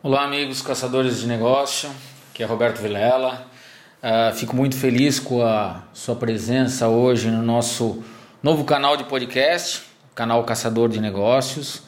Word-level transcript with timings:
Olá, 0.00 0.22
amigos 0.22 0.62
caçadores 0.62 1.18
de 1.18 1.26
negócio, 1.26 1.90
aqui 2.30 2.40
é 2.40 2.46
Roberto 2.46 2.80
Vilela. 2.80 3.44
Uh, 4.00 4.32
fico 4.32 4.54
muito 4.54 4.76
feliz 4.76 5.18
com 5.18 5.42
a 5.42 5.82
sua 5.92 6.14
presença 6.14 6.86
hoje 6.86 7.28
no 7.28 7.42
nosso 7.42 8.04
novo 8.40 8.62
canal 8.62 8.96
de 8.96 9.02
podcast, 9.02 9.82
canal 10.14 10.44
Caçador 10.44 10.88
de 10.88 11.00
Negócios. 11.00 11.78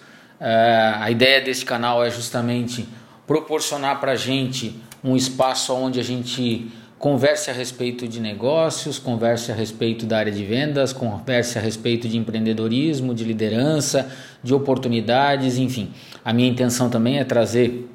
Uh, 0.40 0.98
a 1.00 1.08
ideia 1.08 1.40
deste 1.40 1.64
canal 1.64 2.04
é 2.04 2.10
justamente 2.10 2.88
proporcionar 3.28 4.00
para 4.00 4.10
a 4.10 4.16
gente 4.16 4.74
um 5.04 5.14
espaço 5.14 5.72
onde 5.72 6.00
a 6.00 6.02
gente 6.02 6.68
converse 6.98 7.48
a 7.48 7.54
respeito 7.54 8.08
de 8.08 8.18
negócios, 8.18 8.98
converse 8.98 9.52
a 9.52 9.54
respeito 9.54 10.04
da 10.04 10.18
área 10.18 10.32
de 10.32 10.44
vendas, 10.44 10.92
converse 10.92 11.56
a 11.56 11.60
respeito 11.60 12.08
de 12.08 12.18
empreendedorismo, 12.18 13.14
de 13.14 13.22
liderança, 13.22 14.10
de 14.42 14.52
oportunidades, 14.52 15.58
enfim. 15.58 15.92
A 16.24 16.32
minha 16.32 16.50
intenção 16.50 16.90
também 16.90 17.20
é 17.20 17.24
trazer 17.24 17.88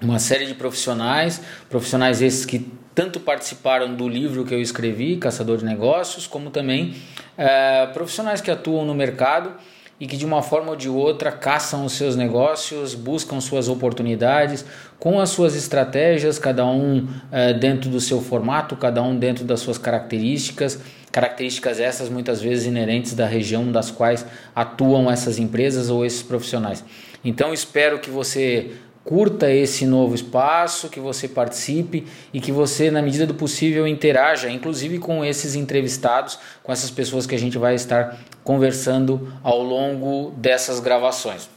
uma 0.00 0.18
série 0.18 0.46
de 0.46 0.54
profissionais, 0.54 1.40
profissionais 1.68 2.20
esses 2.20 2.44
que 2.44 2.70
tanto 2.94 3.18
participaram 3.18 3.94
do 3.94 4.08
livro 4.08 4.44
que 4.44 4.54
eu 4.54 4.60
escrevi, 4.60 5.16
Caçador 5.16 5.58
de 5.58 5.64
Negócios, 5.64 6.26
como 6.26 6.50
também 6.50 6.94
é, 7.36 7.86
profissionais 7.86 8.40
que 8.40 8.50
atuam 8.50 8.84
no 8.84 8.94
mercado 8.94 9.52
e 9.98 10.06
que 10.06 10.16
de 10.16 10.24
uma 10.26 10.42
forma 10.42 10.70
ou 10.70 10.76
de 10.76 10.88
outra 10.88 11.30
caçam 11.32 11.84
os 11.84 11.92
seus 11.92 12.16
negócios, 12.16 12.94
buscam 12.94 13.40
suas 13.40 13.68
oportunidades 13.68 14.64
com 14.98 15.20
as 15.20 15.30
suas 15.30 15.54
estratégias, 15.56 16.38
cada 16.38 16.66
um 16.66 17.06
é, 17.30 17.52
dentro 17.52 17.90
do 17.90 18.00
seu 18.00 18.20
formato, 18.20 18.76
cada 18.76 19.02
um 19.02 19.16
dentro 19.16 19.44
das 19.44 19.60
suas 19.60 19.78
características, 19.78 20.80
características 21.12 21.78
essas 21.78 22.08
muitas 22.08 22.40
vezes 22.40 22.66
inerentes 22.66 23.14
da 23.14 23.26
região 23.26 23.70
das 23.70 23.90
quais 23.90 24.26
atuam 24.54 25.10
essas 25.10 25.38
empresas 25.38 25.90
ou 25.90 26.04
esses 26.04 26.22
profissionais. 26.22 26.84
Então 27.24 27.54
espero 27.54 27.98
que 28.00 28.10
você 28.10 28.72
curta 29.04 29.50
esse 29.50 29.84
novo 29.86 30.14
espaço, 30.14 30.88
que 30.88 30.98
você 30.98 31.28
participe 31.28 32.06
e 32.32 32.40
que 32.40 32.50
você, 32.50 32.90
na 32.90 33.02
medida 33.02 33.26
do 33.26 33.34
possível, 33.34 33.86
interaja, 33.86 34.50
inclusive 34.50 34.98
com 34.98 35.24
esses 35.24 35.54
entrevistados, 35.54 36.38
com 36.62 36.72
essas 36.72 36.90
pessoas 36.90 37.26
que 37.26 37.34
a 37.34 37.38
gente 37.38 37.58
vai 37.58 37.74
estar 37.74 38.18
conversando 38.42 39.32
ao 39.42 39.62
longo 39.62 40.32
dessas 40.38 40.80
gravações. 40.80 41.48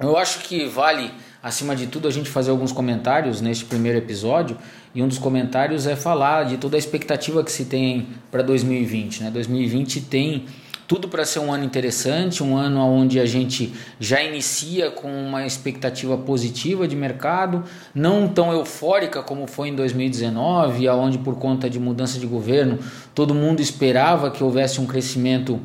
Eu 0.00 0.16
acho 0.16 0.40
que 0.40 0.66
vale, 0.66 1.12
acima 1.42 1.76
de 1.76 1.86
tudo, 1.86 2.08
a 2.08 2.10
gente 2.10 2.28
fazer 2.28 2.50
alguns 2.50 2.72
comentários 2.72 3.40
neste 3.40 3.66
primeiro 3.66 3.98
episódio. 3.98 4.56
E 4.94 5.02
um 5.02 5.06
dos 5.06 5.18
comentários 5.18 5.86
é 5.86 5.94
falar 5.94 6.44
de 6.44 6.56
toda 6.56 6.76
a 6.76 6.78
expectativa 6.78 7.44
que 7.44 7.52
se 7.52 7.66
tem 7.66 8.08
para 8.30 8.42
2020. 8.42 9.22
Né? 9.22 9.30
2020 9.30 10.00
tem 10.00 10.46
tudo 10.90 11.06
para 11.06 11.24
ser 11.24 11.38
um 11.38 11.52
ano 11.52 11.62
interessante, 11.62 12.42
um 12.42 12.56
ano 12.56 12.80
onde 12.80 13.20
a 13.20 13.24
gente 13.24 13.72
já 14.00 14.20
inicia 14.20 14.90
com 14.90 15.06
uma 15.08 15.46
expectativa 15.46 16.18
positiva 16.18 16.88
de 16.88 16.96
mercado, 16.96 17.62
não 17.94 18.26
tão 18.26 18.50
eufórica 18.50 19.22
como 19.22 19.46
foi 19.46 19.68
em 19.68 19.76
2019, 19.76 20.88
aonde 20.88 21.18
por 21.18 21.36
conta 21.36 21.70
de 21.70 21.78
mudança 21.78 22.18
de 22.18 22.26
governo 22.26 22.80
todo 23.14 23.32
mundo 23.32 23.60
esperava 23.60 24.32
que 24.32 24.42
houvesse 24.42 24.80
um 24.80 24.86
crescimento 24.86 25.60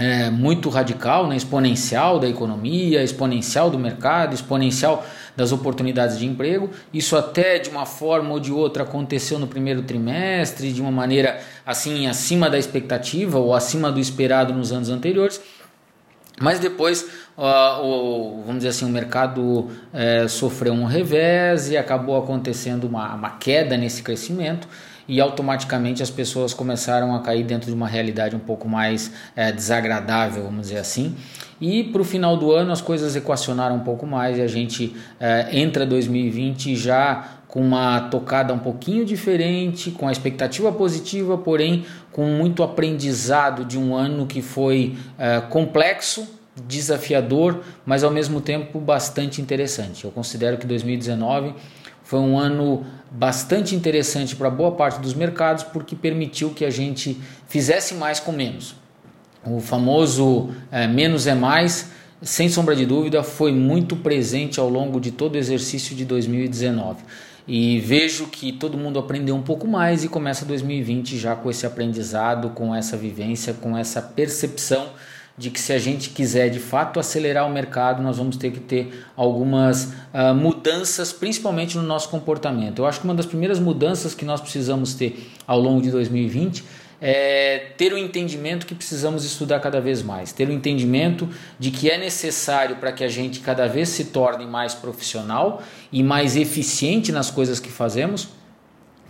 é, 0.00 0.30
muito 0.30 0.70
radical, 0.70 1.28
né, 1.28 1.36
exponencial 1.36 2.18
da 2.18 2.26
economia, 2.26 3.02
exponencial 3.04 3.70
do 3.70 3.78
mercado, 3.78 4.34
exponencial 4.34 5.04
das 5.36 5.52
oportunidades 5.52 6.18
de 6.18 6.26
emprego. 6.26 6.70
Isso 6.92 7.16
até 7.16 7.58
de 7.58 7.68
uma 7.68 7.84
forma 7.84 8.30
ou 8.30 8.40
de 8.40 8.50
outra 8.50 8.82
aconteceu 8.82 9.38
no 9.38 9.46
primeiro 9.46 9.82
trimestre, 9.82 10.72
de 10.72 10.80
uma 10.80 10.90
maneira 10.90 11.38
assim 11.66 12.06
acima 12.06 12.48
da 12.48 12.58
expectativa 12.58 13.38
ou 13.38 13.54
acima 13.54 13.92
do 13.92 14.00
esperado 14.00 14.54
nos 14.54 14.72
anos 14.72 14.88
anteriores. 14.88 15.38
Mas 16.40 16.58
depois, 16.58 17.06
o, 17.36 18.40
vamos 18.46 18.56
dizer 18.56 18.68
assim, 18.68 18.86
o 18.86 18.88
mercado 18.88 19.68
é, 19.92 20.26
sofreu 20.26 20.72
um 20.72 20.86
revés 20.86 21.70
e 21.70 21.76
acabou 21.76 22.16
acontecendo 22.16 22.84
uma, 22.84 23.14
uma 23.14 23.30
queda 23.32 23.76
nesse 23.76 24.02
crescimento 24.02 24.66
e 25.08 25.20
automaticamente 25.20 26.02
as 26.02 26.10
pessoas 26.10 26.54
começaram 26.54 27.14
a 27.14 27.20
cair 27.20 27.44
dentro 27.44 27.68
de 27.68 27.74
uma 27.74 27.88
realidade 27.88 28.34
um 28.34 28.40
pouco 28.40 28.68
mais 28.68 29.12
é, 29.34 29.50
desagradável, 29.52 30.44
vamos 30.44 30.68
dizer 30.68 30.78
assim. 30.78 31.16
E 31.60 31.84
para 31.84 32.00
o 32.00 32.04
final 32.04 32.36
do 32.36 32.52
ano 32.52 32.72
as 32.72 32.80
coisas 32.80 33.14
equacionaram 33.14 33.76
um 33.76 33.80
pouco 33.80 34.06
mais 34.06 34.38
e 34.38 34.42
a 34.42 34.46
gente 34.46 34.96
é, 35.18 35.48
entra 35.52 35.84
2020 35.84 36.74
já 36.74 37.40
com 37.46 37.60
uma 37.60 38.02
tocada 38.02 38.54
um 38.54 38.58
pouquinho 38.58 39.04
diferente, 39.04 39.90
com 39.90 40.06
a 40.06 40.12
expectativa 40.12 40.70
positiva, 40.70 41.36
porém 41.36 41.84
com 42.12 42.24
muito 42.24 42.62
aprendizado 42.62 43.64
de 43.64 43.76
um 43.76 43.94
ano 43.94 44.24
que 44.24 44.40
foi 44.40 44.96
é, 45.18 45.40
complexo, 45.40 46.26
desafiador, 46.66 47.60
mas 47.84 48.04
ao 48.04 48.10
mesmo 48.10 48.40
tempo 48.40 48.78
bastante 48.78 49.42
interessante. 49.42 50.04
Eu 50.04 50.12
considero 50.12 50.58
que 50.58 50.66
2019 50.66 51.54
foi 52.10 52.18
um 52.18 52.36
ano 52.36 52.84
bastante 53.08 53.76
interessante 53.76 54.34
para 54.34 54.50
boa 54.50 54.72
parte 54.72 54.98
dos 54.98 55.14
mercados 55.14 55.62
porque 55.62 55.94
permitiu 55.94 56.50
que 56.50 56.64
a 56.64 56.70
gente 56.70 57.16
fizesse 57.48 57.94
mais 57.94 58.18
com 58.18 58.32
menos. 58.32 58.74
O 59.46 59.60
famoso 59.60 60.50
é, 60.72 60.88
menos 60.88 61.28
é 61.28 61.36
mais, 61.36 61.92
sem 62.20 62.48
sombra 62.48 62.74
de 62.74 62.84
dúvida, 62.84 63.22
foi 63.22 63.52
muito 63.52 63.94
presente 63.94 64.58
ao 64.58 64.68
longo 64.68 64.98
de 64.98 65.12
todo 65.12 65.36
o 65.36 65.38
exercício 65.38 65.94
de 65.94 66.04
2019. 66.04 66.98
E 67.46 67.78
vejo 67.78 68.26
que 68.26 68.50
todo 68.50 68.76
mundo 68.76 68.98
aprendeu 68.98 69.36
um 69.36 69.42
pouco 69.42 69.68
mais 69.68 70.02
e 70.02 70.08
começa 70.08 70.44
2020 70.44 71.16
já 71.16 71.36
com 71.36 71.48
esse 71.48 71.64
aprendizado, 71.64 72.50
com 72.50 72.74
essa 72.74 72.96
vivência, 72.96 73.54
com 73.54 73.78
essa 73.78 74.02
percepção 74.02 74.88
de 75.40 75.48
que 75.48 75.58
se 75.58 75.72
a 75.72 75.78
gente 75.78 76.10
quiser 76.10 76.50
de 76.50 76.58
fato 76.58 77.00
acelerar 77.00 77.46
o 77.46 77.50
mercado, 77.50 78.02
nós 78.02 78.18
vamos 78.18 78.36
ter 78.36 78.52
que 78.52 78.60
ter 78.60 79.06
algumas 79.16 79.84
uh, 80.12 80.34
mudanças, 80.34 81.14
principalmente 81.14 81.78
no 81.78 81.82
nosso 81.82 82.10
comportamento. 82.10 82.80
Eu 82.82 82.86
acho 82.86 83.00
que 83.00 83.06
uma 83.06 83.14
das 83.14 83.24
primeiras 83.24 83.58
mudanças 83.58 84.14
que 84.14 84.22
nós 84.22 84.38
precisamos 84.38 84.92
ter 84.92 85.30
ao 85.46 85.58
longo 85.58 85.80
de 85.80 85.90
2020 85.90 86.62
é 87.00 87.70
ter 87.78 87.90
o 87.94 87.96
entendimento 87.96 88.66
que 88.66 88.74
precisamos 88.74 89.24
estudar 89.24 89.60
cada 89.60 89.80
vez 89.80 90.02
mais, 90.02 90.30
ter 90.30 90.46
o 90.46 90.52
entendimento 90.52 91.26
de 91.58 91.70
que 91.70 91.90
é 91.90 91.96
necessário 91.96 92.76
para 92.76 92.92
que 92.92 93.02
a 93.02 93.08
gente 93.08 93.40
cada 93.40 93.66
vez 93.66 93.88
se 93.88 94.04
torne 94.04 94.44
mais 94.44 94.74
profissional 94.74 95.62
e 95.90 96.02
mais 96.02 96.36
eficiente 96.36 97.10
nas 97.10 97.30
coisas 97.30 97.58
que 97.58 97.70
fazemos 97.70 98.28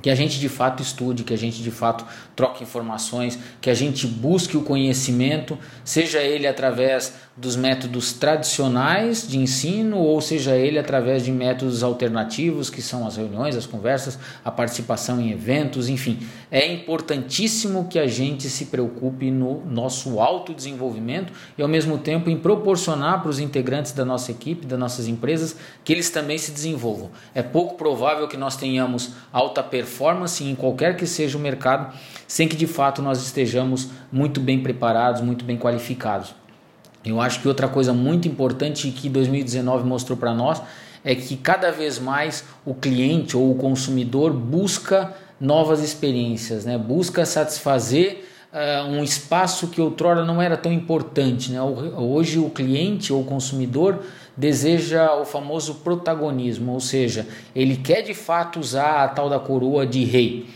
que 0.02 0.10
a 0.10 0.14
gente 0.14 0.38
de 0.38 0.48
fato 0.48 0.82
estude, 0.82 1.24
que 1.24 1.34
a 1.34 1.38
gente 1.38 1.62
de 1.62 1.70
fato 1.70 2.04
troque 2.34 2.62
informações, 2.62 3.38
que 3.60 3.70
a 3.70 3.74
gente 3.74 4.06
busque 4.06 4.56
o 4.56 4.62
conhecimento, 4.62 5.58
seja 5.84 6.20
ele 6.20 6.46
através 6.46 7.14
dos 7.36 7.56
métodos 7.56 8.12
tradicionais 8.12 9.26
de 9.26 9.38
ensino 9.38 9.96
ou 9.96 10.20
seja 10.20 10.56
ele 10.56 10.78
através 10.78 11.24
de 11.24 11.32
métodos 11.32 11.82
alternativos, 11.82 12.68
que 12.68 12.82
são 12.82 13.06
as 13.06 13.16
reuniões, 13.16 13.56
as 13.56 13.64
conversas, 13.64 14.18
a 14.44 14.50
participação 14.50 15.18
em 15.20 15.30
eventos, 15.30 15.88
enfim. 15.88 16.18
É 16.50 16.70
importantíssimo 16.70 17.88
que 17.88 17.98
a 17.98 18.06
gente 18.06 18.50
se 18.50 18.66
preocupe 18.66 19.30
no 19.30 19.64
nosso 19.64 20.20
autodesenvolvimento 20.20 21.32
e 21.56 21.62
ao 21.62 21.68
mesmo 21.68 21.96
tempo 21.96 22.28
em 22.28 22.36
proporcionar 22.36 23.22
para 23.22 23.30
os 23.30 23.38
integrantes 23.38 23.92
da 23.92 24.04
nossa 24.04 24.30
equipe, 24.30 24.66
das 24.66 24.78
nossas 24.78 25.08
empresas, 25.08 25.56
que 25.82 25.92
eles 25.92 26.10
também 26.10 26.36
se 26.36 26.50
desenvolvam. 26.50 27.10
É 27.34 27.42
pouco 27.42 27.76
provável 27.76 28.28
que 28.28 28.36
nós 28.36 28.56
tenhamos 28.56 29.12
alta 29.32 29.62
performance 29.90 30.42
em 30.44 30.54
qualquer 30.54 30.96
que 30.96 31.06
seja 31.06 31.36
o 31.36 31.40
mercado 31.40 31.92
sem 32.28 32.46
que 32.46 32.54
de 32.54 32.66
fato 32.66 33.02
nós 33.02 33.20
estejamos 33.20 33.88
muito 34.12 34.40
bem 34.40 34.62
preparados, 34.62 35.20
muito 35.20 35.44
bem 35.44 35.58
qualificados. 35.58 36.32
Eu 37.04 37.20
acho 37.20 37.40
que 37.40 37.48
outra 37.48 37.66
coisa 37.66 37.92
muito 37.92 38.28
importante 38.28 38.88
que 38.90 39.08
2019 39.08 39.84
mostrou 39.84 40.16
para 40.16 40.32
nós 40.32 40.62
é 41.02 41.14
que 41.14 41.36
cada 41.36 41.72
vez 41.72 41.98
mais 41.98 42.44
o 42.64 42.74
cliente 42.74 43.36
ou 43.36 43.50
o 43.50 43.54
consumidor 43.56 44.32
busca 44.32 45.12
novas 45.40 45.82
experiências, 45.82 46.64
né? 46.64 46.76
busca 46.76 47.24
satisfazer 47.24 48.24
uh, 48.52 48.86
um 48.86 49.02
espaço 49.02 49.68
que 49.68 49.80
outrora 49.80 50.24
não 50.24 50.40
era 50.40 50.56
tão 50.56 50.70
importante. 50.70 51.50
Né? 51.50 51.60
Hoje 51.62 52.38
o 52.38 52.50
cliente 52.50 53.12
ou 53.12 53.22
o 53.22 53.24
consumidor 53.24 54.04
deseja 54.40 55.14
o 55.16 55.26
famoso 55.26 55.76
protagonismo, 55.76 56.72
ou 56.72 56.80
seja, 56.80 57.28
ele 57.54 57.76
quer 57.76 58.00
de 58.00 58.14
fato 58.14 58.58
usar 58.58 59.04
a 59.04 59.08
tal 59.08 59.28
da 59.28 59.38
coroa 59.38 59.86
de 59.86 60.02
rei 60.02 60.48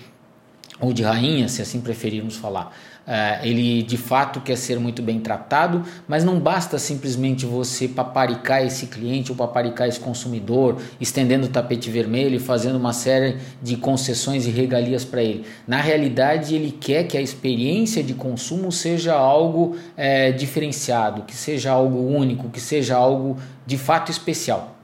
ou 0.81 0.91
de 0.93 1.03
rainha, 1.03 1.49
se 1.49 1.61
assim 1.61 1.83
preferirmos 1.83 2.35
falar. 2.35 2.75
Uh, 3.07 3.45
ele 3.45 3.83
de 3.83 3.99
fato 3.99 4.41
quer 4.41 4.57
ser 4.57 4.81
muito 4.81 5.03
bem 5.03 5.21
tratado, 5.21 5.85
mas 6.09 6.25
não 6.25 6.41
basta 6.41 6.79
simplesmente 6.79 7.45
você 7.45 7.87
paparicar 7.87 8.65
esse 8.65 8.87
cliente 8.87 9.31
ou 9.31 9.37
paparicar 9.37 9.87
esse 9.87 10.01
consumidor, 10.01 10.81
estendendo 10.99 11.47
o 11.47 11.51
tapete 11.51 11.91
vermelho 11.91 12.37
e 12.37 12.39
fazendo 12.39 12.77
uma 12.77 12.95
série 12.95 13.37
de 13.63 13.77
concessões 13.77 14.47
e 14.47 14.51
regalias 14.51 15.05
para 15.05 15.23
ele. 15.23 15.45
Na 15.67 15.83
realidade, 15.83 16.55
ele 16.55 16.73
quer 16.73 17.05
que 17.05 17.19
a 17.19 17.21
experiência 17.21 18.03
de 18.03 18.15
consumo 18.15 18.73
seja 18.73 19.15
algo 19.15 19.77
é, 19.97 20.33
diferenciado, 20.33 21.23
que 21.23 21.35
seja 21.35 21.73
algo 21.73 21.99
único, 21.99 22.49
que 22.49 22.61
seja 22.61 22.97
algo 22.97 23.37
de 23.67 23.77
fato 23.77 24.11
especial. 24.11 24.75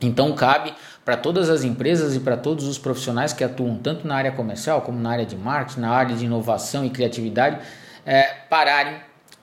Então 0.00 0.32
cabe 0.32 0.74
para 1.04 1.16
todas 1.16 1.50
as 1.50 1.64
empresas 1.64 2.16
e 2.16 2.20
para 2.20 2.36
todos 2.36 2.66
os 2.66 2.78
profissionais 2.78 3.32
que 3.32 3.44
atuam 3.44 3.76
tanto 3.76 4.06
na 4.06 4.16
área 4.16 4.32
comercial 4.32 4.82
como 4.82 4.98
na 4.98 5.10
área 5.10 5.26
de 5.26 5.36
marketing, 5.36 5.80
na 5.80 5.90
área 5.90 6.16
de 6.16 6.24
inovação 6.24 6.84
e 6.84 6.90
criatividade, 6.90 7.58
é, 8.06 8.22
pararem 8.48 8.96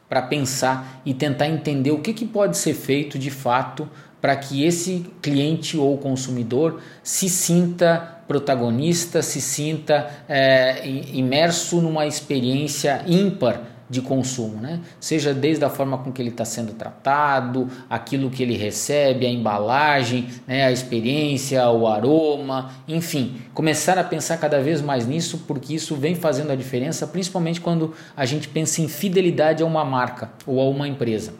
para 0.09 0.23
pensar 0.23 1.01
e 1.05 1.13
tentar 1.13 1.47
entender 1.47 1.91
o 1.91 1.99
que, 1.99 2.13
que 2.13 2.25
pode 2.25 2.57
ser 2.57 2.73
feito 2.73 3.17
de 3.17 3.29
fato 3.29 3.87
para 4.19 4.35
que 4.35 4.63
esse 4.63 5.05
cliente 5.21 5.77
ou 5.77 5.97
consumidor 5.97 6.81
se 7.01 7.29
sinta 7.29 8.17
protagonista, 8.27 9.21
se 9.21 9.41
sinta 9.41 10.09
é, 10.29 10.87
imerso 10.87 11.81
numa 11.81 12.05
experiência 12.05 13.03
ímpar 13.07 13.70
de 13.91 14.01
consumo, 14.01 14.61
né? 14.61 14.79
Seja 15.01 15.33
desde 15.33 15.65
a 15.65 15.69
forma 15.69 15.97
com 15.97 16.13
que 16.13 16.21
ele 16.21 16.29
está 16.29 16.45
sendo 16.45 16.71
tratado, 16.71 17.69
aquilo 17.89 18.29
que 18.29 18.41
ele 18.41 18.55
recebe, 18.55 19.25
a 19.25 19.29
embalagem, 19.29 20.29
né? 20.47 20.63
a 20.63 20.71
experiência, 20.71 21.69
o 21.69 21.85
aroma, 21.85 22.71
enfim, 22.87 23.41
começar 23.53 23.97
a 23.97 24.03
pensar 24.03 24.37
cada 24.37 24.61
vez 24.61 24.81
mais 24.81 25.05
nisso, 25.05 25.43
porque 25.45 25.75
isso 25.75 25.93
vem 25.97 26.15
fazendo 26.15 26.51
a 26.51 26.55
diferença, 26.55 27.05
principalmente 27.05 27.59
quando 27.59 27.93
a 28.15 28.25
gente 28.25 28.47
pensa 28.47 28.81
em 28.81 28.87
fidelidade 28.87 29.61
a 29.61 29.65
uma 29.65 29.83
marca 29.83 30.31
ou 30.47 30.61
a 30.61 30.69
uma 30.69 30.87
empresa. 30.87 31.33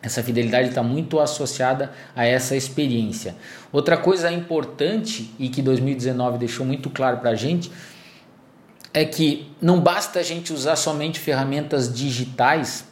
Essa 0.00 0.22
fidelidade 0.22 0.68
está 0.68 0.84
muito 0.84 1.18
associada 1.18 1.90
a 2.14 2.24
essa 2.24 2.54
experiência. 2.54 3.34
Outra 3.72 3.96
coisa 3.96 4.30
importante 4.30 5.34
e 5.36 5.48
que 5.48 5.60
2019 5.60 6.38
deixou 6.38 6.64
muito 6.64 6.88
claro 6.88 7.18
para 7.18 7.30
a 7.30 7.34
gente 7.34 7.72
é 8.92 9.04
que 9.04 9.50
não 9.60 9.80
basta 9.80 10.20
a 10.20 10.22
gente 10.22 10.52
usar 10.52 10.76
somente 10.76 11.20
ferramentas 11.20 11.92
digitais 11.92 12.84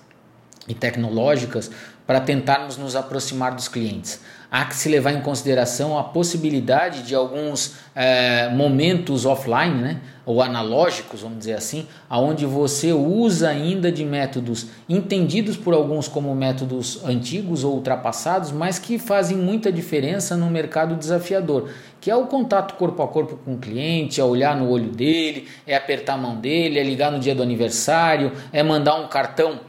e 0.68 0.74
tecnológicas 0.74 1.70
para 2.06 2.20
tentarmos 2.20 2.76
nos 2.76 2.94
aproximar 2.94 3.54
dos 3.54 3.66
clientes. 3.66 4.20
Há 4.48 4.64
que 4.64 4.76
se 4.76 4.88
levar 4.88 5.12
em 5.12 5.20
consideração 5.20 5.98
a 5.98 6.04
possibilidade 6.04 7.02
de 7.02 7.16
alguns 7.16 7.74
é, 7.96 8.48
momentos 8.48 9.26
offline, 9.26 9.74
né, 9.74 10.00
ou 10.24 10.40
analógicos, 10.40 11.22
vamos 11.22 11.38
dizer 11.38 11.54
assim, 11.54 11.86
aonde 12.08 12.46
você 12.46 12.92
usa 12.92 13.48
ainda 13.48 13.90
de 13.90 14.04
métodos 14.04 14.68
entendidos 14.88 15.56
por 15.56 15.74
alguns 15.74 16.06
como 16.06 16.34
métodos 16.34 17.04
antigos 17.04 17.64
ou 17.64 17.74
ultrapassados, 17.74 18.52
mas 18.52 18.78
que 18.78 18.98
fazem 18.98 19.36
muita 19.36 19.70
diferença 19.72 20.36
no 20.36 20.48
mercado 20.48 20.94
desafiador, 20.94 21.68
que 22.00 22.10
é 22.10 22.14
o 22.14 22.26
contato 22.26 22.74
corpo 22.74 23.02
a 23.02 23.08
corpo 23.08 23.38
com 23.44 23.54
o 23.54 23.58
cliente, 23.58 24.20
é 24.20 24.24
olhar 24.24 24.56
no 24.56 24.68
olho 24.70 24.90
dele, 24.90 25.48
é 25.66 25.74
apertar 25.74 26.14
a 26.14 26.18
mão 26.18 26.36
dele, 26.36 26.78
é 26.78 26.84
ligar 26.84 27.10
no 27.10 27.18
dia 27.18 27.34
do 27.34 27.42
aniversário, 27.42 28.32
é 28.52 28.62
mandar 28.62 28.94
um 28.94 29.08
cartão 29.08 29.60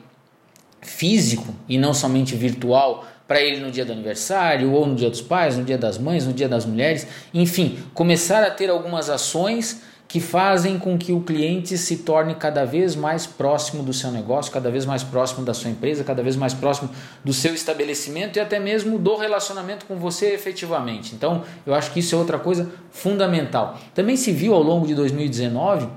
físico 0.82 1.54
e 1.68 1.78
não 1.78 1.94
somente 1.94 2.36
virtual 2.36 3.06
para 3.28 3.42
ele 3.42 3.60
no 3.60 3.70
dia 3.70 3.84
do 3.84 3.92
aniversário, 3.92 4.72
ou 4.72 4.88
no 4.88 4.96
dia 4.96 5.10
dos 5.10 5.22
pais, 5.22 5.58
no 5.58 5.64
dia 5.64 5.78
das 5.78 5.98
mães, 5.98 6.26
no 6.26 6.32
dia 6.32 6.48
das 6.48 6.66
mulheres, 6.66 7.06
enfim, 7.34 7.78
começar 7.94 8.42
a 8.44 8.50
ter 8.50 8.70
algumas 8.70 9.10
ações 9.10 9.82
que 10.08 10.22
fazem 10.22 10.80
com 10.80 10.98
que 10.98 11.12
o 11.12 11.20
cliente 11.20 11.78
se 11.78 11.98
torne 11.98 12.34
cada 12.36 12.64
vez 12.64 12.96
mais 12.96 13.28
próximo 13.28 13.84
do 13.84 13.92
seu 13.92 14.10
negócio, 14.10 14.52
cada 14.52 14.72
vez 14.72 14.86
mais 14.86 15.04
próximo 15.04 15.44
da 15.44 15.54
sua 15.54 15.70
empresa, 15.70 16.04
cada 16.04 16.24
vez 16.24 16.38
mais 16.38 16.54
próximo 16.54 16.90
do 17.26 17.34
seu 17.34 17.54
estabelecimento 17.54 18.38
e 18.38 18.40
até 18.40 18.58
mesmo 18.58 18.98
do 18.98 19.18
relacionamento 19.18 19.86
com 19.86 19.98
você 19.98 20.28
efetivamente. 20.28 21.14
Então, 21.14 21.44
eu 21.66 21.74
acho 21.74 21.92
que 21.92 22.00
isso 22.00 22.16
é 22.16 22.18
outra 22.18 22.40
coisa 22.40 22.72
fundamental. 22.90 23.78
Também 23.94 24.16
se 24.16 24.32
viu 24.32 24.54
ao 24.54 24.64
longo 24.64 24.88
de 24.88 24.96
2019 24.96 25.90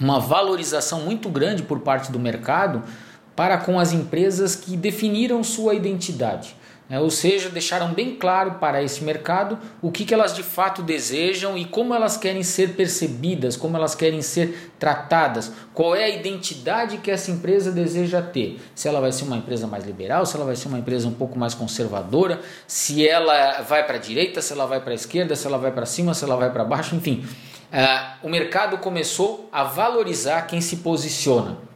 uma 0.00 0.18
valorização 0.18 1.02
muito 1.02 1.28
grande 1.28 1.62
por 1.62 1.78
parte 1.80 2.10
do 2.10 2.18
mercado 2.18 2.82
para 3.38 3.56
com 3.56 3.78
as 3.78 3.92
empresas 3.92 4.56
que 4.56 4.76
definiram 4.76 5.44
sua 5.44 5.72
identidade. 5.72 6.56
Né? 6.88 6.98
Ou 6.98 7.08
seja, 7.08 7.48
deixaram 7.48 7.94
bem 7.94 8.16
claro 8.16 8.54
para 8.54 8.82
esse 8.82 9.04
mercado 9.04 9.56
o 9.80 9.92
que, 9.92 10.04
que 10.04 10.12
elas 10.12 10.34
de 10.34 10.42
fato 10.42 10.82
desejam 10.82 11.56
e 11.56 11.64
como 11.64 11.94
elas 11.94 12.16
querem 12.16 12.42
ser 12.42 12.70
percebidas, 12.70 13.56
como 13.56 13.76
elas 13.76 13.94
querem 13.94 14.20
ser 14.22 14.72
tratadas, 14.76 15.52
qual 15.72 15.94
é 15.94 16.02
a 16.02 16.08
identidade 16.08 16.98
que 16.98 17.12
essa 17.12 17.30
empresa 17.30 17.70
deseja 17.70 18.20
ter. 18.20 18.58
Se 18.74 18.88
ela 18.88 19.00
vai 19.00 19.12
ser 19.12 19.22
uma 19.22 19.36
empresa 19.36 19.68
mais 19.68 19.86
liberal, 19.86 20.26
se 20.26 20.34
ela 20.34 20.44
vai 20.44 20.56
ser 20.56 20.66
uma 20.66 20.80
empresa 20.80 21.06
um 21.06 21.14
pouco 21.14 21.38
mais 21.38 21.54
conservadora, 21.54 22.40
se 22.66 23.08
ela 23.08 23.62
vai 23.62 23.86
para 23.86 23.98
a 23.98 24.00
direita, 24.00 24.42
se 24.42 24.52
ela 24.52 24.66
vai 24.66 24.80
para 24.80 24.90
a 24.90 24.96
esquerda, 24.96 25.36
se 25.36 25.46
ela 25.46 25.58
vai 25.58 25.70
para 25.70 25.86
cima, 25.86 26.12
se 26.12 26.24
ela 26.24 26.34
vai 26.34 26.50
para 26.50 26.64
baixo, 26.64 26.96
enfim. 26.96 27.24
Uh, 27.70 28.26
o 28.26 28.28
mercado 28.28 28.78
começou 28.78 29.48
a 29.52 29.62
valorizar 29.62 30.42
quem 30.48 30.60
se 30.60 30.78
posiciona. 30.78 31.67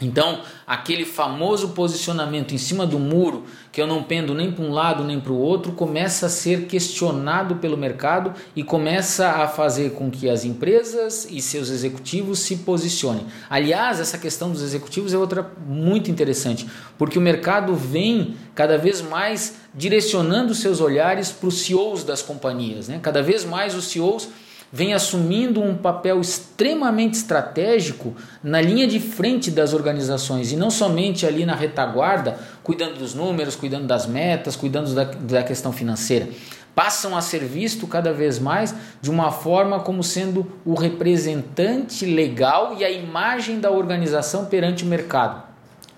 Então, 0.00 0.40
aquele 0.66 1.04
famoso 1.04 1.70
posicionamento 1.70 2.54
em 2.54 2.58
cima 2.58 2.86
do 2.86 2.98
muro, 2.98 3.44
que 3.70 3.80
eu 3.80 3.86
não 3.86 4.02
pendo 4.02 4.34
nem 4.34 4.50
para 4.50 4.64
um 4.64 4.70
lado 4.70 5.04
nem 5.04 5.20
para 5.20 5.32
o 5.32 5.38
outro, 5.38 5.72
começa 5.72 6.26
a 6.26 6.30
ser 6.30 6.66
questionado 6.66 7.56
pelo 7.56 7.76
mercado 7.76 8.32
e 8.56 8.64
começa 8.64 9.28
a 9.28 9.46
fazer 9.46 9.92
com 9.92 10.10
que 10.10 10.28
as 10.28 10.44
empresas 10.44 11.26
e 11.30 11.40
seus 11.42 11.68
executivos 11.68 12.38
se 12.38 12.56
posicionem. 12.56 13.26
Aliás, 13.48 14.00
essa 14.00 14.16
questão 14.16 14.50
dos 14.50 14.62
executivos 14.62 15.12
é 15.12 15.18
outra 15.18 15.50
muito 15.66 16.10
interessante, 16.10 16.66
porque 16.96 17.18
o 17.18 17.22
mercado 17.22 17.74
vem 17.74 18.36
cada 18.54 18.78
vez 18.78 19.02
mais 19.02 19.56
direcionando 19.74 20.54
seus 20.54 20.80
olhares 20.80 21.30
para 21.30 21.48
os 21.48 21.60
CEOs 21.60 22.04
das 22.04 22.22
companhias. 22.22 22.88
Né? 22.88 22.98
Cada 23.02 23.22
vez 23.22 23.44
mais 23.44 23.74
os 23.74 23.84
CEOs 23.84 24.28
vem 24.72 24.94
assumindo 24.94 25.60
um 25.60 25.76
papel 25.76 26.20
extremamente 26.20 27.14
estratégico 27.14 28.14
na 28.42 28.60
linha 28.60 28.86
de 28.86 29.00
frente 29.00 29.50
das 29.50 29.72
organizações 29.74 30.52
e 30.52 30.56
não 30.56 30.70
somente 30.70 31.26
ali 31.26 31.44
na 31.44 31.54
retaguarda, 31.54 32.38
cuidando 32.62 32.98
dos 32.98 33.14
números, 33.14 33.56
cuidando 33.56 33.86
das 33.86 34.06
metas, 34.06 34.54
cuidando 34.54 34.94
da, 34.94 35.04
da 35.04 35.42
questão 35.42 35.72
financeira. 35.72 36.28
Passam 36.72 37.16
a 37.16 37.20
ser 37.20 37.44
visto 37.44 37.86
cada 37.86 38.12
vez 38.12 38.38
mais 38.38 38.74
de 39.02 39.10
uma 39.10 39.32
forma 39.32 39.80
como 39.80 40.04
sendo 40.04 40.46
o 40.64 40.74
representante 40.74 42.06
legal 42.06 42.76
e 42.78 42.84
a 42.84 42.90
imagem 42.90 43.58
da 43.58 43.70
organização 43.70 44.44
perante 44.44 44.84
o 44.84 44.86
mercado. 44.86 45.42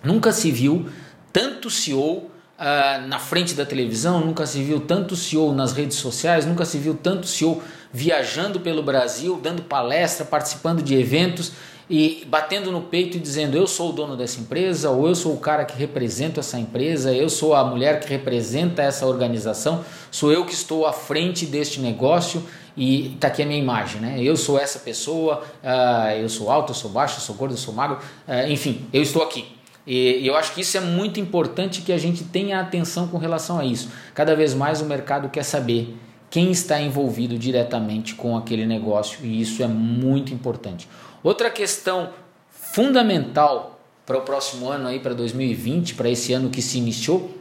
Nunca 0.02 0.32
se 0.32 0.50
viu 0.50 0.88
tanto 1.32 1.70
CEO 1.70 2.30
Uh, 2.52 3.08
na 3.08 3.18
frente 3.18 3.54
da 3.54 3.66
televisão, 3.66 4.20
nunca 4.20 4.46
se 4.46 4.62
viu 4.62 4.78
tanto 4.78 5.16
CEO 5.16 5.52
nas 5.52 5.72
redes 5.72 5.96
sociais, 5.96 6.46
nunca 6.46 6.64
se 6.64 6.78
viu 6.78 6.94
tanto 6.94 7.26
CEO 7.26 7.60
viajando 7.92 8.60
pelo 8.60 8.82
Brasil, 8.82 9.38
dando 9.42 9.62
palestra, 9.62 10.24
participando 10.24 10.82
de 10.82 10.94
eventos 10.94 11.52
e 11.90 12.24
batendo 12.26 12.72
no 12.72 12.80
peito 12.80 13.16
e 13.16 13.20
dizendo 13.20 13.56
eu 13.56 13.66
sou 13.66 13.90
o 13.90 13.92
dono 13.92 14.16
dessa 14.16 14.40
empresa, 14.40 14.90
ou 14.90 15.06
eu 15.06 15.14
sou 15.14 15.34
o 15.34 15.36
cara 15.36 15.64
que 15.64 15.76
representa 15.76 16.40
essa 16.40 16.58
empresa, 16.58 17.12
eu 17.12 17.28
sou 17.28 17.54
a 17.54 17.62
mulher 17.64 18.00
que 18.00 18.08
representa 18.08 18.82
essa 18.82 19.06
organização, 19.06 19.84
sou 20.10 20.32
eu 20.32 20.46
que 20.46 20.54
estou 20.54 20.86
à 20.86 20.92
frente 20.92 21.44
deste 21.44 21.80
negócio 21.80 22.42
e 22.74 23.14
está 23.14 23.28
aqui 23.28 23.42
a 23.42 23.46
minha 23.46 23.58
imagem, 23.58 24.00
né? 24.00 24.16
Eu 24.18 24.36
sou 24.36 24.58
essa 24.58 24.78
pessoa, 24.78 25.42
uh, 25.62 26.12
eu 26.12 26.28
sou 26.30 26.50
alto, 26.50 26.70
eu 26.70 26.74
sou 26.74 26.90
baixo, 26.90 27.16
eu 27.16 27.20
sou 27.20 27.34
gordo, 27.34 27.52
eu 27.52 27.58
sou 27.58 27.74
magro, 27.74 27.98
uh, 28.26 28.50
enfim, 28.50 28.86
eu 28.92 29.02
estou 29.02 29.22
aqui. 29.22 29.44
E 29.86 30.24
eu 30.26 30.36
acho 30.36 30.54
que 30.54 30.60
isso 30.60 30.76
é 30.76 30.80
muito 30.80 31.18
importante 31.18 31.82
que 31.82 31.92
a 31.92 31.98
gente 31.98 32.22
tenha 32.24 32.60
atenção 32.60 33.08
com 33.08 33.18
relação 33.18 33.58
a 33.58 33.64
isso. 33.64 33.90
Cada 34.14 34.34
vez 34.34 34.54
mais 34.54 34.80
o 34.80 34.84
mercado 34.84 35.28
quer 35.28 35.42
saber 35.42 35.96
quem 36.32 36.50
está 36.50 36.80
envolvido 36.80 37.38
diretamente 37.38 38.14
com 38.14 38.38
aquele 38.38 38.64
negócio 38.64 39.18
e 39.22 39.42
isso 39.42 39.62
é 39.62 39.68
muito 39.68 40.32
importante. 40.32 40.88
Outra 41.22 41.50
questão 41.50 42.08
fundamental 42.48 43.78
para 44.06 44.16
o 44.16 44.22
próximo 44.22 44.70
ano 44.70 44.88
aí 44.88 44.98
para 44.98 45.12
2020, 45.12 45.94
para 45.94 46.08
esse 46.08 46.32
ano 46.32 46.48
que 46.48 46.62
se 46.62 46.78
iniciou, 46.78 47.36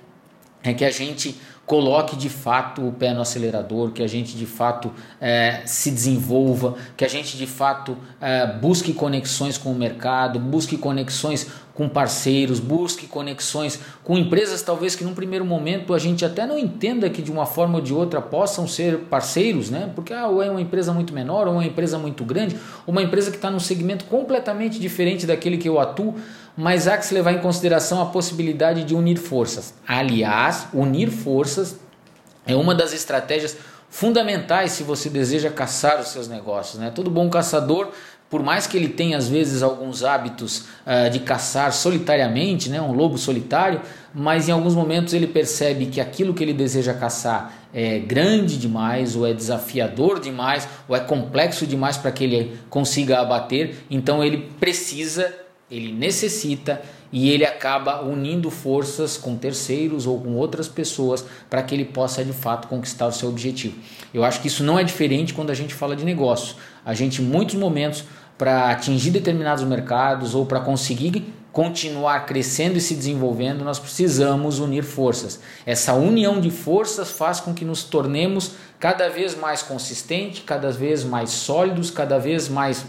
é 0.62 0.74
que 0.74 0.83
a 0.83 0.91
gente 0.91 1.39
coloque 1.65 2.15
de 2.15 2.30
fato 2.30 2.86
o 2.86 2.91
pé 2.91 3.13
no 3.13 3.22
acelerador, 3.22 3.91
que 3.91 4.03
a 4.03 4.08
gente 4.08 4.36
de 4.36 4.46
fato 4.46 4.91
é, 5.22 5.62
se 5.65 5.89
desenvolva, 5.89 6.75
que 6.98 7.06
a 7.06 7.08
gente 7.08 7.38
de 7.38 7.48
fato 7.48 7.98
é, 8.20 8.46
busque 8.46 8.94
conexões 8.94 9.58
com 9.58 9.72
o 9.72 9.75
mercado, 9.75 10.39
busque 10.39 10.77
conexões 10.77 11.48
com 11.74 11.88
parceiros, 11.88 12.60
busque 12.60 13.08
conexões 13.08 13.80
com 14.03 14.18
empresas 14.18 14.62
talvez 14.62 14.96
que 14.96 15.03
num 15.03 15.13
primeiro 15.13 15.46
momento 15.46 15.94
a 15.94 16.00
gente 16.00 16.25
até 16.25 16.46
não 16.46 16.60
entenda 16.60 17.10
que 17.10 17.22
de 17.22 17.32
uma 17.32 17.46
forma 17.46 17.75
ou 17.75 17.82
de 17.82 17.94
outra 17.94 18.22
possam 18.22 18.68
ser 18.68 18.98
parceiros, 19.10 19.70
né? 19.70 19.89
Porque 19.96 20.13
ah, 20.13 20.27
ou 20.27 20.44
é 20.44 20.51
uma 20.51 20.62
empresa 20.62 20.91
muito 20.91 21.13
menor, 21.13 21.48
ou 21.48 21.53
uma 21.53 21.65
empresa 21.65 21.98
muito 21.98 22.25
grande, 22.25 22.58
ou 22.86 22.91
uma 22.91 23.01
empresa 23.01 23.32
que 23.32 23.38
está 23.38 23.50
num 23.50 23.60
segmento 23.60 24.06
completamente 24.06 24.77
diferente 24.80 25.25
daquele 25.25 25.58
que 25.58 25.70
eu 25.70 25.80
atuo, 25.80 26.15
mas 26.58 26.88
há 26.88 26.98
que 26.98 27.05
se 27.05 27.13
levar 27.13 27.34
em 27.34 27.39
consideração 27.39 28.01
a 28.01 28.05
possibilidade 28.08 28.84
de 28.84 28.96
unir 28.96 29.17
forças. 29.17 29.74
Aliás, 29.88 30.67
unir 30.74 31.10
forças 31.10 31.77
é 32.46 32.55
uma 32.55 32.75
das 32.75 32.93
estratégias 32.93 33.58
fundamentais 33.89 34.72
se 34.72 34.84
você 34.84 35.10
deseja 35.10 35.50
caçar 35.50 36.00
os 36.00 36.10
seus 36.10 36.27
negócios. 36.27 36.79
Né? 36.79 36.91
Todo 36.93 37.10
bom 37.10 37.29
caçador 37.29 37.91
por 38.31 38.41
mais 38.41 38.65
que 38.65 38.77
ele 38.77 38.88
tenha 38.88 39.17
às 39.17 39.27
vezes 39.27 39.62
alguns 39.62 40.05
hábitos 40.05 40.60
uh, 40.88 41.10
de 41.12 41.20
caçar 41.20 41.74
solitariamente, 41.74 42.70
né, 42.70 42.81
um 42.81 42.93
lobo 42.93 43.17
solitário, 43.17 43.81
mas 44.13 44.48
em 44.48 44.53
alguns 44.53 44.74
momentos 44.74 45.13
ele 45.13 45.27
percebe 45.27 45.88
que 45.88 46.00
aquilo 46.00 46.34
que 46.34 46.41
ele 46.41 46.53
deseja 46.53 46.93
caçar 46.93 47.53
é 47.74 48.00
grande 48.00 48.58
demais, 48.58 49.17
ou 49.17 49.27
é 49.27 49.34
desafiador 49.34 50.20
demais, 50.20 50.67
ou 50.88 50.96
é 50.96 51.01
complexo 51.01 51.67
demais 51.67 51.98
para 51.98 52.10
que 52.10 52.24
ele 52.24 52.58
consiga 52.70 53.20
abater, 53.20 53.84
então 53.89 54.24
ele 54.24 54.50
precisa, 54.60 55.34
ele 55.72 55.94
necessita 55.94 56.82
e 57.12 57.30
ele 57.30 57.46
acaba 57.46 58.01
unindo 58.01 58.51
forças 58.51 59.18
com 59.18 59.36
terceiros 59.36 60.06
ou 60.06 60.20
com 60.20 60.36
outras 60.36 60.68
pessoas 60.68 61.25
para 61.50 61.63
que 61.63 61.74
ele 61.74 61.86
possa 61.86 62.24
de 62.24 62.34
fato 62.34 62.68
conquistar 62.68 63.08
o 63.08 63.12
seu 63.12 63.30
objetivo. 63.30 63.78
Eu 64.13 64.24
acho 64.24 64.42
que 64.42 64.48
isso 64.48 64.63
não 64.63 64.78
é 64.78 64.84
diferente 64.84 65.34
quando 65.34 65.50
a 65.50 65.56
gente 65.56 65.74
fala 65.74 65.96
de 65.96 66.04
negócio. 66.04 66.56
A 66.86 66.94
gente, 66.94 67.22
em 67.22 67.25
muitos 67.25 67.56
momentos, 67.56 68.04
para 68.38 68.70
atingir 68.70 69.12
determinados 69.12 69.63
mercados 69.63 70.36
ou 70.36 70.46
para 70.46 70.60
conseguir 70.60 71.34
continuar 71.51 72.25
crescendo 72.25 72.78
e 72.78 72.82
se 72.82 72.96
desenvolvendo, 72.96 73.63
nós 73.63 73.78
precisamos 73.78 74.60
unir 74.60 74.84
forças. 74.84 75.42
Essa 75.66 75.94
união 75.94 76.40
de 76.40 76.50
forças 76.50 77.12
faz 77.12 77.42
com 77.42 77.54
que 77.54 77.66
nos 77.66 77.84
tornemos 77.84 78.51
cada 78.80 79.10
vez 79.10 79.36
mais 79.36 79.62
consistentes, 79.62 80.44
cada 80.46 80.72
vez 80.72 81.04
mais 81.04 81.30
sólidos, 81.30 81.92
cada 81.92 82.18
vez 82.18 82.48
mais 82.48 82.86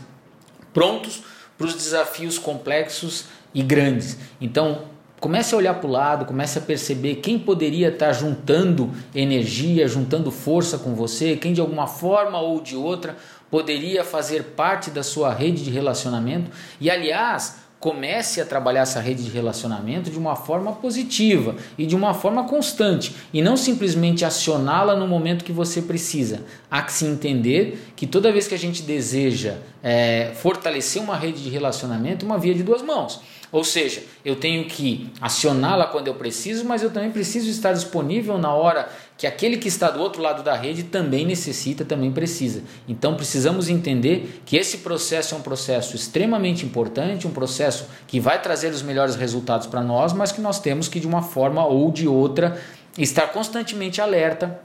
prontos 0.72 1.22
para 1.62 1.68
os 1.68 1.74
desafios 1.74 2.38
complexos 2.38 3.26
e 3.54 3.62
grandes. 3.62 4.18
Então, 4.40 4.82
comece 5.20 5.54
a 5.54 5.58
olhar 5.58 5.74
para 5.74 5.86
o 5.86 5.92
lado, 5.92 6.24
comece 6.24 6.58
a 6.58 6.60
perceber 6.60 7.16
quem 7.16 7.38
poderia 7.38 7.88
estar 7.88 8.12
juntando 8.12 8.90
energia, 9.14 9.86
juntando 9.86 10.32
força 10.32 10.76
com 10.76 10.92
você, 10.96 11.36
quem 11.36 11.52
de 11.52 11.60
alguma 11.60 11.86
forma 11.86 12.40
ou 12.40 12.60
de 12.60 12.74
outra 12.74 13.16
poderia 13.48 14.02
fazer 14.02 14.42
parte 14.56 14.90
da 14.90 15.04
sua 15.04 15.32
rede 15.32 15.62
de 15.62 15.70
relacionamento. 15.70 16.50
E 16.80 16.90
aliás, 16.90 17.58
comece 17.82 18.40
a 18.40 18.46
trabalhar 18.46 18.82
essa 18.82 19.00
rede 19.00 19.24
de 19.24 19.30
relacionamento 19.30 20.08
de 20.08 20.16
uma 20.16 20.36
forma 20.36 20.70
positiva 20.70 21.56
e 21.76 21.84
de 21.84 21.96
uma 21.96 22.14
forma 22.14 22.44
constante 22.44 23.12
e 23.34 23.42
não 23.42 23.56
simplesmente 23.56 24.24
acioná-la 24.24 24.94
no 24.94 25.08
momento 25.08 25.44
que 25.44 25.50
você 25.50 25.82
precisa. 25.82 26.44
Há 26.70 26.80
que 26.82 26.92
se 26.92 27.04
entender 27.04 27.92
que 27.96 28.06
toda 28.06 28.30
vez 28.30 28.46
que 28.46 28.54
a 28.54 28.58
gente 28.58 28.82
deseja 28.82 29.56
é, 29.82 30.30
fortalecer 30.32 31.02
uma 31.02 31.16
rede 31.16 31.42
de 31.42 31.50
relacionamento, 31.50 32.24
uma 32.24 32.38
via 32.38 32.54
de 32.54 32.62
duas 32.62 32.82
mãos. 32.82 33.20
Ou 33.50 33.64
seja, 33.64 34.02
eu 34.24 34.36
tenho 34.36 34.64
que 34.64 35.10
acioná-la 35.20 35.86
quando 35.86 36.06
eu 36.06 36.14
preciso, 36.14 36.64
mas 36.64 36.84
eu 36.84 36.90
também 36.90 37.10
preciso 37.10 37.50
estar 37.50 37.72
disponível 37.72 38.38
na 38.38 38.54
hora 38.54 38.88
que 39.22 39.26
aquele 39.28 39.56
que 39.56 39.68
está 39.68 39.88
do 39.88 40.00
outro 40.00 40.20
lado 40.20 40.42
da 40.42 40.52
rede 40.52 40.82
também 40.82 41.24
necessita, 41.24 41.84
também 41.84 42.10
precisa. 42.10 42.64
Então 42.88 43.14
precisamos 43.14 43.68
entender 43.68 44.42
que 44.44 44.56
esse 44.56 44.78
processo 44.78 45.36
é 45.36 45.38
um 45.38 45.42
processo 45.42 45.94
extremamente 45.94 46.66
importante, 46.66 47.24
um 47.24 47.30
processo 47.30 47.86
que 48.08 48.18
vai 48.18 48.42
trazer 48.42 48.72
os 48.72 48.82
melhores 48.82 49.14
resultados 49.14 49.68
para 49.68 49.80
nós, 49.80 50.12
mas 50.12 50.32
que 50.32 50.40
nós 50.40 50.58
temos 50.58 50.88
que 50.88 50.98
de 50.98 51.06
uma 51.06 51.22
forma 51.22 51.64
ou 51.64 51.92
de 51.92 52.08
outra 52.08 52.60
estar 52.98 53.28
constantemente 53.28 54.00
alerta 54.00 54.60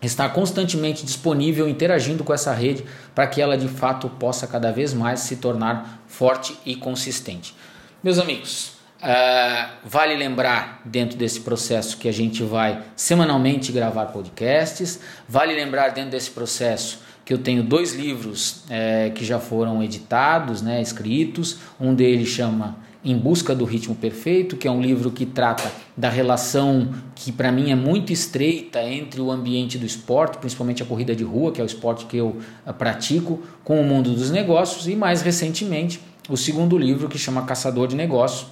estar 0.00 0.28
constantemente 0.28 1.04
disponível, 1.04 1.68
interagindo 1.68 2.22
com 2.22 2.32
essa 2.32 2.52
rede 2.52 2.84
para 3.12 3.26
que 3.26 3.42
ela 3.42 3.58
de 3.58 3.66
fato 3.66 4.08
possa 4.08 4.46
cada 4.46 4.70
vez 4.70 4.94
mais 4.94 5.18
se 5.18 5.34
tornar 5.34 6.04
forte 6.06 6.56
e 6.64 6.76
consistente. 6.76 7.56
Meus 8.04 8.20
amigos, 8.20 8.75
uh, 9.06 9.70
vale 9.84 10.16
lembrar 10.16 10.82
dentro 10.84 11.16
desse 11.16 11.40
processo 11.40 11.96
que 11.96 12.08
a 12.08 12.12
gente 12.12 12.42
vai 12.42 12.82
semanalmente 12.96 13.70
gravar 13.70 14.06
podcasts, 14.06 15.00
vale 15.28 15.54
lembrar 15.54 15.90
dentro 15.90 16.10
desse 16.10 16.30
processo 16.30 17.06
que 17.24 17.32
eu 17.32 17.38
tenho 17.38 17.62
dois 17.62 17.92
livros 17.92 18.62
é, 18.70 19.10
que 19.10 19.24
já 19.24 19.40
foram 19.40 19.82
editados, 19.82 20.62
né, 20.62 20.80
escritos. 20.80 21.58
Um 21.80 21.92
deles 21.92 22.28
chama 22.28 22.76
Em 23.04 23.18
Busca 23.18 23.52
do 23.52 23.64
Ritmo 23.64 23.96
Perfeito, 23.96 24.56
que 24.56 24.68
é 24.68 24.70
um 24.70 24.80
livro 24.80 25.10
que 25.10 25.26
trata 25.26 25.68
da 25.96 26.08
relação 26.08 26.94
que 27.16 27.32
para 27.32 27.50
mim 27.50 27.72
é 27.72 27.74
muito 27.74 28.12
estreita 28.12 28.80
entre 28.80 29.20
o 29.20 29.32
ambiente 29.32 29.76
do 29.76 29.84
esporte, 29.84 30.38
principalmente 30.38 30.84
a 30.84 30.86
corrida 30.86 31.16
de 31.16 31.24
rua, 31.24 31.50
que 31.50 31.60
é 31.60 31.64
o 31.64 31.66
esporte 31.66 32.06
que 32.06 32.16
eu 32.16 32.36
uh, 32.64 32.72
pratico, 32.72 33.42
com 33.64 33.80
o 33.80 33.84
mundo 33.84 34.14
dos 34.14 34.30
negócios, 34.30 34.86
e 34.86 34.94
mais 34.94 35.20
recentemente 35.20 36.00
o 36.28 36.36
segundo 36.36 36.78
livro 36.78 37.08
que 37.08 37.18
chama 37.18 37.42
Caçador 37.42 37.88
de 37.88 37.96
Negócios, 37.96 38.46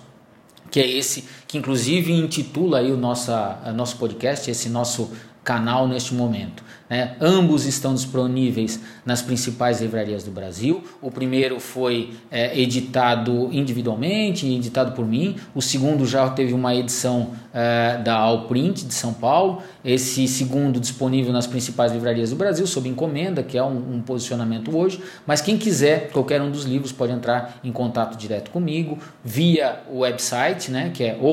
que 0.74 0.80
é 0.80 0.90
esse 0.90 1.22
que 1.46 1.56
inclusive 1.56 2.12
intitula 2.12 2.80
aí 2.80 2.90
o 2.90 2.96
nossa, 2.96 3.72
nosso 3.76 3.96
podcast, 3.96 4.50
esse 4.50 4.68
nosso 4.68 5.08
canal 5.44 5.86
neste 5.86 6.14
momento. 6.14 6.64
Né? 6.88 7.16
Ambos 7.20 7.66
estão 7.66 7.94
disponíveis 7.94 8.80
nas 9.04 9.22
principais 9.22 9.80
livrarias 9.80 10.24
do 10.24 10.30
Brasil. 10.30 10.82
O 11.00 11.10
primeiro 11.10 11.60
foi 11.60 12.14
é, 12.30 12.58
editado 12.58 13.48
individualmente, 13.52 14.46
editado 14.46 14.92
por 14.92 15.06
mim. 15.06 15.36
O 15.54 15.62
segundo 15.62 16.06
já 16.06 16.28
teve 16.30 16.52
uma 16.52 16.74
edição 16.74 17.32
é, 17.52 17.98
da 17.98 18.14
Alprint 18.14 18.84
de 18.84 18.94
São 18.94 19.12
Paulo. 19.12 19.62
Esse 19.84 20.26
segundo 20.26 20.80
disponível 20.80 21.32
nas 21.32 21.46
principais 21.46 21.92
livrarias 21.92 22.30
do 22.30 22.36
Brasil, 22.36 22.66
sob 22.66 22.88
encomenda, 22.88 23.42
que 23.42 23.56
é 23.58 23.62
um, 23.62 23.96
um 23.96 24.02
posicionamento 24.02 24.76
hoje. 24.76 25.00
Mas 25.26 25.40
quem 25.40 25.58
quiser, 25.58 26.10
qualquer 26.10 26.40
um 26.40 26.50
dos 26.50 26.64
livros 26.64 26.92
pode 26.92 27.12
entrar 27.12 27.58
em 27.62 27.72
contato 27.72 28.16
direto 28.16 28.50
comigo 28.50 28.98
via 29.22 29.80
o 29.90 30.00
website, 30.00 30.70
né, 30.70 30.90
que 30.92 31.04
é 31.04 31.18
o 31.20 31.32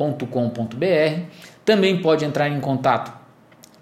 robertovilela.com.br 0.00 1.24
também 1.64 2.00
pode 2.00 2.24
entrar 2.24 2.48
em 2.48 2.60
contato 2.60 3.12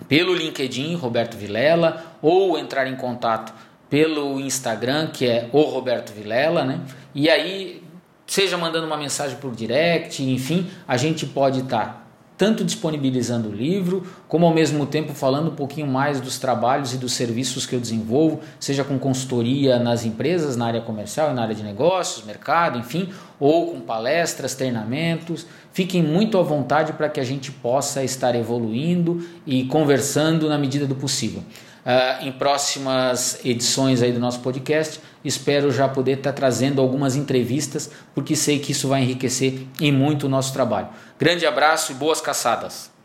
pelo 0.09 0.35
LinkedIn, 0.35 0.95
Roberto 0.97 1.37
Vilela, 1.37 2.05
ou 2.21 2.59
entrar 2.59 2.87
em 2.87 2.97
contato 2.97 3.53
pelo 3.89 4.39
Instagram, 4.41 5.09
que 5.09 5.27
é 5.27 5.49
o 5.53 5.63
Roberto 5.63 6.13
Vilela, 6.13 6.65
né? 6.65 6.81
E 7.15 7.31
aí, 7.31 7.83
seja 8.27 8.57
mandando 8.57 8.87
uma 8.87 8.97
mensagem 8.97 9.37
por 9.39 9.55
direct, 9.55 10.23
enfim, 10.23 10.69
a 10.87 10.97
gente 10.97 11.27
pode 11.27 11.61
estar 11.61 12.08
tanto 12.39 12.65
disponibilizando 12.65 13.49
o 13.49 13.53
livro, 13.53 14.07
como 14.29 14.47
ao 14.47 14.55
mesmo 14.55 14.87
tempo 14.87 15.13
falando 15.13 15.49
um 15.49 15.55
pouquinho 15.57 15.89
mais 15.89 16.21
dos 16.21 16.39
trabalhos 16.39 16.95
e 16.95 16.97
dos 16.97 17.13
serviços 17.13 17.67
que 17.67 17.75
eu 17.75 17.81
desenvolvo, 17.81 18.41
seja 18.61 18.85
com 18.85 18.97
consultoria 18.97 19.81
nas 19.81 20.05
empresas, 20.05 20.57
na 20.57 20.67
área 20.67 20.81
comercial 20.81 21.33
e 21.33 21.35
na 21.35 21.43
área 21.43 21.55
de 21.55 21.65
negócios, 21.65 22.25
mercado, 22.25 22.79
enfim, 22.79 23.09
ou 23.41 23.73
com 23.73 23.81
palestras, 23.81 24.55
treinamentos. 24.55 25.47
Fiquem 25.73 26.01
muito 26.01 26.39
à 26.39 26.43
vontade 26.43 26.93
para 26.93 27.09
que 27.09 27.19
a 27.19 27.25
gente 27.25 27.51
possa 27.51 28.05
estar 28.05 28.37
evoluindo 28.37 29.21
e 29.45 29.65
conversando 29.65 30.49
na 30.49 30.57
medida 30.57 30.87
do 30.87 30.95
possível. 30.95 31.43
Uh, 31.87 32.27
em 32.27 32.33
próximas 32.33 33.41
edições 33.45 34.03
aí 34.03 34.13
do 34.13 34.21
nosso 34.21 34.41
podcast, 34.41 35.01
espero 35.25 35.71
já 35.71 35.89
poder 35.89 36.19
estar 36.19 36.33
trazendo 36.33 36.81
algumas 36.81 37.17
entrevistas, 37.17 37.91
porque 38.15 38.37
sei 38.37 38.59
que 38.59 38.73
isso 38.73 38.89
vai 38.89 39.03
enriquecer 39.03 39.67
em 39.81 39.91
muito 39.91 40.27
o 40.27 40.29
nosso 40.29 40.53
trabalho. 40.53 40.89
Grande 41.19 41.47
abraço 41.47 41.93
e 41.93 41.95
boas 41.95 42.21
caçadas! 42.21 42.98